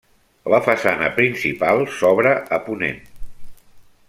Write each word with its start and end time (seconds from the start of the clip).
La 0.53 0.59
façana 0.67 1.09
principal 1.19 1.85
s'obre 1.99 2.35
a 2.59 2.63
ponent. 2.71 3.01